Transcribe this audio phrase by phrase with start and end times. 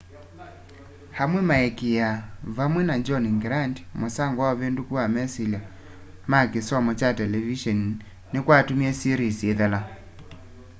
[1.23, 2.23] amwe nimaikiaa
[2.55, 5.61] vamwe na john grant musango na uvinduku wa mesilya
[6.31, 7.87] ma kisomo kya televiseni
[8.31, 9.81] nikwatumie series ithela